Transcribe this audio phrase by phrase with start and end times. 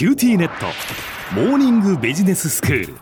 [0.00, 0.64] QTnet。
[1.34, 2.94] モーニングビジネススクール。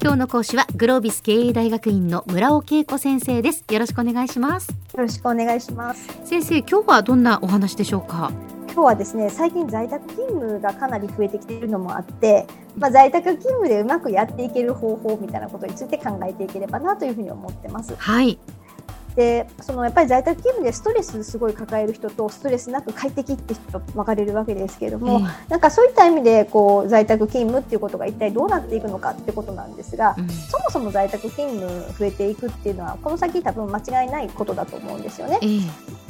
[0.00, 3.64] 今日の講師はグロービス経営大学院の村尾恵子先生です。
[3.72, 4.70] よろしくお願いします。
[4.70, 6.06] よろしくお願いします。
[6.24, 8.30] 先生今日はどんなお話でしょうか？
[8.68, 12.46] 今日はですね最近在宅勤務がかなり増えてきているのもあって、
[12.78, 17.92] まあ、在宅勤務でうまくやっていける方法みたいなことについて考えていければなというふうに思ってます。
[17.96, 18.38] はい
[19.16, 35.40] でそのやっぱり在宅勤務でストレスすごい抱える人とストレスなく快適って人と分かれるわけですけれども、うん、なんかそういった意味でこう在宅勤務っていうことが一体どうなっていくのかってことなんですが、うん、そもそも在宅勤務増えていくっていうのはこの先多分間違いないことだと思うんですよね。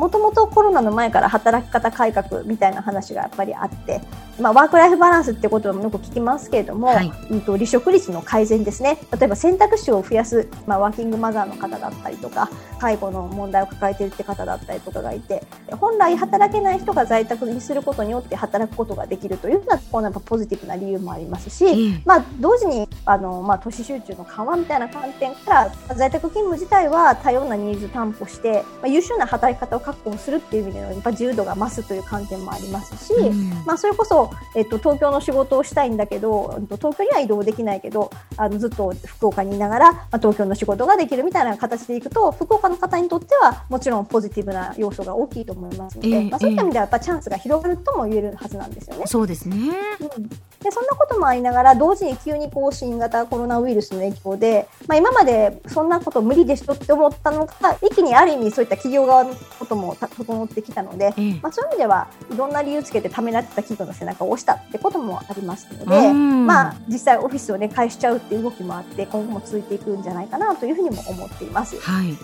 [0.00, 4.00] もともとコロナの前から働き方改革みたいな話がやっぱりあって、
[4.40, 8.98] まあ、ワークライフバランスってこともよく聞きますけれども、はい、うんと離職率の改善ですね。
[9.12, 12.48] 例えば選択肢を増やす、まあ、ワーキングマザーの方だったりとか
[12.80, 49.06] 介護の問題を抱えているって方だったりとかがいて本来働けない人が在宅にすることによって働くことができるというようなこうなんかポジティブな理由もありますし、うん、まあ、同時にあの、まあ、都市集中の緩和みたいな観点から在宅勤務自体は多様なニーズ担保して、まあ、優秀な働き方を確保するっていう意味でのやっぱ自由度が増すという観点もありますし、うん、まあ、それこそ、えっと、東京の仕事をしたいんだけど東京には移動できないけどあのずっと福岡にいながら、まあ、東京の仕事ができるみたいな形でいくと福岡の方にとってはもちろんポジティブな要素が大きいと思いますので、えー、まあ、そういった意味ではやっぱチャンスが広がるとも言えるはずなんですよね。
[49.06, 50.30] そうですね、うん
[50.62, 71.80] でそんなこともありながら同時に急にこう新型コロナウイルスの影響で、まあ、今までそんなこと無理でしょって思ったのが一気にある意味そういった企業側のことも整ってきたので、まあ、そういう意味ではいろんな理由つけてためらってた企業の背中を押したってこともありますので、まあ、実際オフィスを、ね、返しちゃうっていう動きもあって今後も続いていくんじゃないかなというふうにも思っています。
[71.80, 72.14] はい。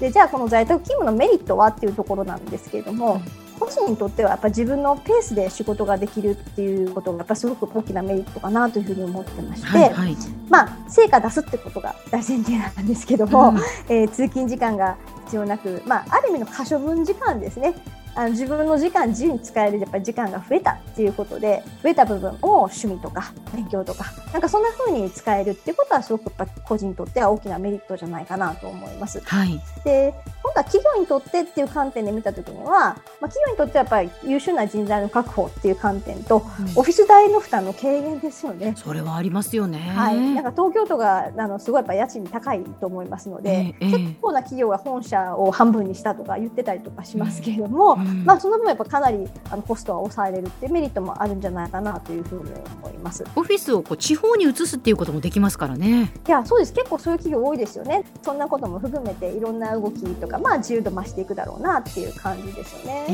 [0.00, 3.22] でじゃあこの在宅勤務のメリットはっていうところなんですけれども、
[3.58, 10.16] 個人にとってはやっぱ自分のペースで仕事ができるっていうことがやっぱすごく大きなメリットかなというふうに思ってまして、はいはい、
[10.48, 13.56] まあ成果出すってことが大前提なんですけども、うん、
[13.88, 14.96] えー、通勤時間が
[15.26, 17.74] 必要なく、まあ、ある意味の可処分時間ですね。
[18.16, 29.20] あの自分の時間自由に使えるやっぱり時間が増えたっていうことで増えた部分を趣味とか勉強とかなんかそんな風に使えるっていうことはすごくやっぱ個人にとっては大きなメリットじゃないかなと思います。
[29.20, 38.74] はい、で今度は企業にとってっていう観点で見た時には、まあ、企業にとってはやっぱり優秀な人材の確保っていう観点と、うん、オフィス代の負担の軽減ですよね。
[38.76, 39.78] それはありますよね。
[39.78, 52.50] はい、なんか東京都があのすごいやっぱ家賃高いと思いますので、えー、結構な企業が本社を半分にしたとか言ってたりとかしますけれども、うん、まあその分やっぱかなりあのコストは抑えれるっていうメリットもあるんじゃないかなというふうに
[52.82, 53.24] 思います。
[53.34, 56.12] オフィスをこう地方に移すっていうこともできますからね。
[56.26, 58.04] いやそうです結構そういう企業多いですよね。
[58.22, 63.06] そんなことも含めていろんな動きとかまあ自由度増していくだろうなっていう感じですよね。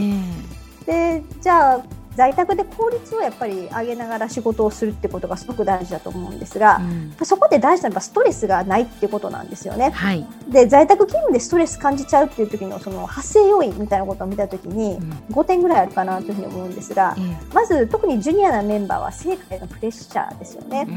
[0.87, 1.82] えー、でじゃあ
[2.15, 9.91] 在宅で効率をやっぱり上げながら仕事をするってことがすごく大事だと思うんですが、うん、そこで大事なのはストレスがないっていうことなんですよね。
[9.91, 14.98] はい、で在宅勤務でストレス感じちゃうっていう時のその発生要因みたいなことを見た時に
[15.31, 20.84] 5点ぐらいあるかなというふうに思うんですが、うん、まず特にジュニアなメンバーは成果へのプレッシャーですよね。
[20.87, 20.91] う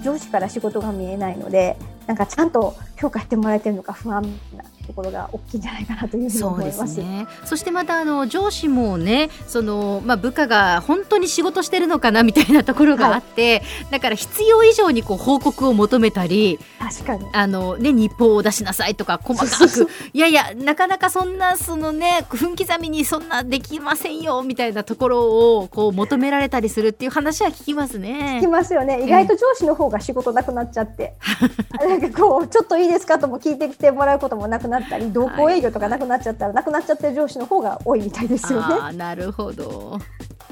[0.00, 1.76] ん、上司から仕事が見えないので
[2.06, 4.22] なんかちゃんと評価してもらえてるのか不安
[4.56, 7.00] なところが大きいんじゃないかなというふうに思います。
[7.00, 28.38] ね、そしてまたあの上司もね、そのまあ部下が本当に仕事してるのかなみたいなところがあって、はい、だから必要以上にこう報告を求めたり、確かにあのね日報を出しなさいとか細かくいやいやなかなかそんなそのね分刻みにそんなできませんよみたいなところをこう求められたりするっていう話は聞きますね。
[28.38, 29.02] 聞きますよね。
[29.04, 31.14] 意外と上司の方が仕事なくなっちゃって、
[31.98, 38.76] なんかこうちょっといいですかとも聞いてきてもらうこともなくなったり同行営業とかなくなっちゃったら、なくなっちゃってる上司の方が多いみたいですよね。
[38.80, 39.98] あなるほど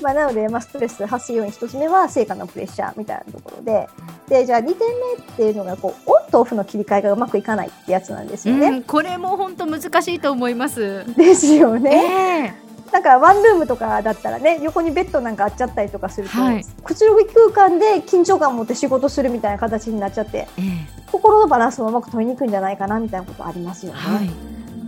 [0.00, 3.86] まあ、なので、まあ、ストレス発生要因1つ目は成果のプレッシャーみたいなところで
[4.30, 8.68] でじゃあ2点目っていうのがこうオンとオフの切り替えがうまくいかないってやつなんですよね。
[8.68, 11.04] うん、これも本当難しいと思います。
[11.16, 12.54] ですよね。
[12.54, 23.98] えーなんかワンルームとかだったらね横にベッドなんかあっちゃったりとかすると、はい、くつろぎ空間で緊張感を持って仕事するみたいな形になっちゃって、えー、心のバランスもうまく取りにくいんじゃないかなみたいなことありますよね。
[23.98, 24.30] はい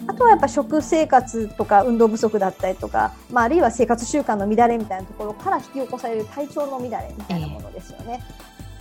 [0.07, 8.21] あとはやっぱ食生活とか運動不足だったりとか、まあ、あるいは生活習慣の乱れみたいなところから引き起こされる体調の乱れみたいなものですよね。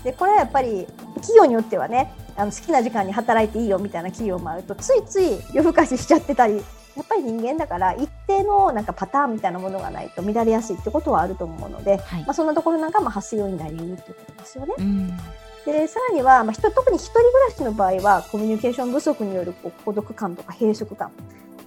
[0.03, 14.73] でこれはやっぱり企業によってはねあの好きな時間に働いていいよみたいな企業もあるとついつい夜更かししちゃってたりやっぱり人間だから一定のなんかパターンみたいなものがないと乱れやすいってことはあると思うので、はい、まあ、そんなところなんかも発生要因になり得るってことですよね。
[14.79, 15.17] うん
[15.65, 21.11] でさらには、まあ、人特に一人暮らしの場合はコミュニケーション不足によるこう孤独感とか閉塞感。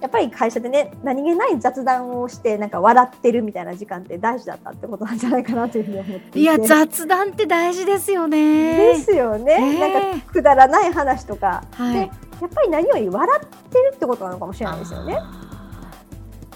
[0.01, 8.93] やっぱり会社でね何気ない雑談をしてなんか笑ってるみたいな時間って大事だったってことなんじゃないかなというふうに思っていや雑談って大事ですよね。
[8.93, 9.57] ですよね、え。
[9.57, 11.93] ーなんかくだらない話とか、はい。
[11.93, 12.07] でや
[12.47, 15.17] っぱり何より笑ってるってことなのかもしれないですよね。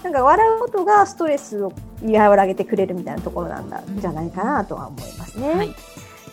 [0.02, 1.72] なんか笑うことがストレスを
[2.02, 5.54] 和らげてくれるみたいなところなんだじゃないかなとは思いますね。
[5.54, 5.74] はい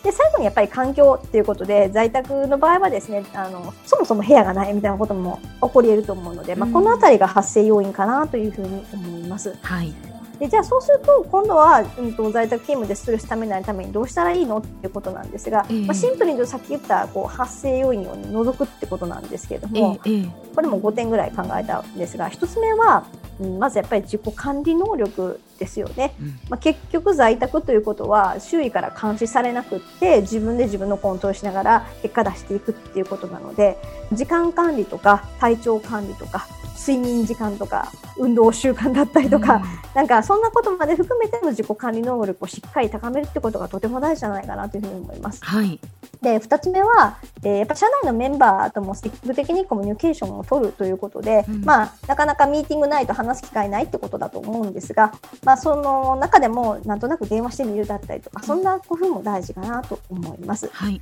[0.07, 6.73] で最後にやっぱり環境っていうことで在宅の場合はですねあのそもそも部屋がないみたいなことも起こり得ると思うので、まあ、うん。
[6.73, 9.53] この辺りが発生要因かなというふうに思います。
[9.61, 9.93] はい。
[10.39, 15.85] でじゃあそうすると今度は、うん、と在宅勤務でストレスためないためにどうしたらいいのっていうことなんですが、ええ。
[15.85, 20.25] まあ、シンプルに言うとさっき言ったこう発生要因を除くってことなんですけれどえも、えええ
[20.55, 26.13] これも5点ぐらい考えたんですが1つ目は、うん、まずやっぱり自己管理能力ですよね。
[26.19, 33.77] うんまあ、結局在宅ということは周囲から監視されなくって自分で自分のコントロールしながら結果出していくっていうことなので
[34.11, 36.47] 時間管理とか体調管理とか
[36.77, 39.61] 睡眠時間とか運動習慣だったりとか、
[39.93, 45.43] なんかそんなことまで含めての自己管理能力をしっかり高めるってことがとても大事じゃないかなというふうに思います。
[45.43, 45.79] はい
[46.21, 55.13] で2つ目は、えーやっぱ社内のメンバーとも積極的にコミュニケーションを取るということで、うんまあ、なかなかミーティングないと話す機会ないってことだと思うんですが、
[55.43, 60.69] まあ、その中でもなんとなく電話してみるだったりとかそんな工夫も大事かなと思います。
[60.71, 61.01] はい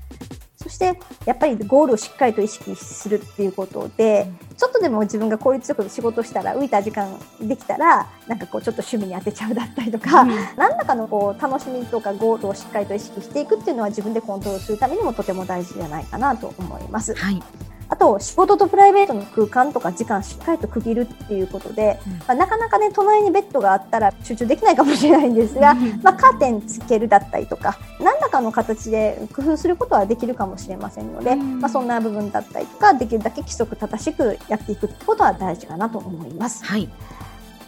[0.65, 4.27] そしてやっぱりゴールをしっかりと意識するっていうことで、
[4.57, 10.29] ちょっとでも自分が効率よく仕事したら浮いた時間できたらなんかこうちょっと趣味に当てちゃうだったりとか、うん。
[10.57, 17.13] 何らかのこう楽しみとかゴールをしっかりと意識していくっていうのは自分でコントロールするためにもとても大事じゃないかなと思います。
[17.13, 17.43] はい
[17.89, 22.13] あと仕事とプライベートの空間とか時間しっかりと区切るっていうことで、うん。
[22.19, 26.01] まあ、なかなかね隣にベッドがあったら集中できないかもしれないんですが、うん。
[26.01, 31.59] まあ、カーテンつけるだったりとか何らかの形で工夫することはできるかもしれませんので、うん。
[31.59, 36.65] まあ、そんな部分だったりとかできるだけ規則正しくやっていくってことは大事かなと思います。
[36.65, 36.89] はい。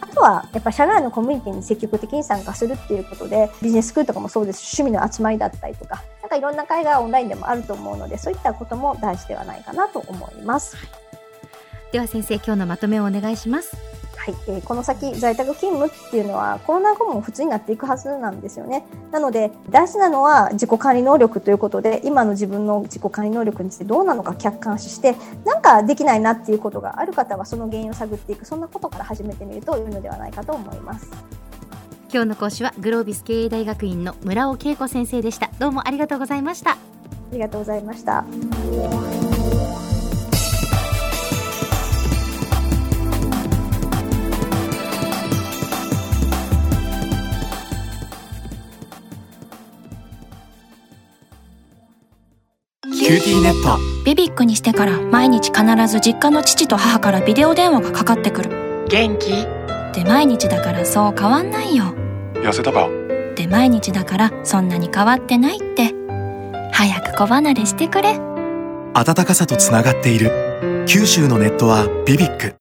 [0.00, 10.76] あとはやっぱ社外のコミュニティに積極的に参加するっていうことでビジネススクールとかもそうですし趣味の集まりだったりとかなんかいろんな会がオンラインでもあると思うのでそういったことも大事ではないかなと思います。
[11.90, 13.74] では先生今日のまとめをお願いします
[14.14, 18.84] はい、えーこの先在宅勤務っていうのはコロナ後も普通になっていくはずなんですよね。
[19.10, 25.14] なので大事なのは自己管理能力ということで今の自分の自己管理能力についてどうなのか客観視して
[25.46, 31.10] なんかできないなっていうことがある方はその原因を探っていくそんなことから始めてみると良いのではないかと思います。
[32.10, 35.50] 今日の講師はグロービス経営大学院の村尾恵子先生でした。
[35.58, 36.70] どうもありがとうございました。
[36.72, 36.76] あ
[37.32, 38.24] りがとうございました。
[52.82, 53.78] QTnet。
[54.06, 58.86] BBIQにしてから毎日必ず実家の父と母からビデオ電話がかかってくる。
[58.88, 59.46] 元気？
[59.94, 61.94] で毎日だからそう変わんないよ
[62.42, 62.88] 痩せたか？
[63.34, 65.94] で毎日だからそんなに変わってないって。
[66.72, 68.18] 早く子離れしてくれ。
[68.94, 70.84] 温かさとつながっている。
[70.86, 72.54] 九州のネットは BBIQ